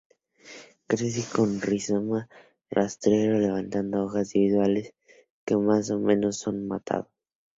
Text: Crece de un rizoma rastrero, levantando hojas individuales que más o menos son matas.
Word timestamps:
Crece 0.87 1.21
de 1.35 1.41
un 1.43 1.61
rizoma 1.61 2.27
rastrero, 2.71 3.37
levantando 3.37 4.03
hojas 4.03 4.33
individuales 4.33 4.95
que 5.45 5.55
más 5.57 5.91
o 5.91 5.99
menos 5.99 6.37
son 6.39 6.67
matas. 6.67 7.05